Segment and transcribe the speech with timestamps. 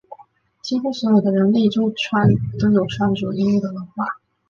[0.63, 4.03] 几乎所有的人类都有穿着衣物的文化。